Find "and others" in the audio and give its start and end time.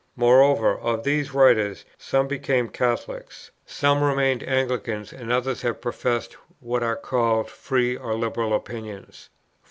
5.13-5.61